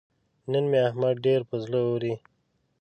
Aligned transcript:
نن 0.51 0.65
مې 0.71 0.79
احمد 0.87 1.15
ډېر 1.25 1.41
پر 1.49 1.57
زړه 1.65 1.79
اوري. 1.87 2.13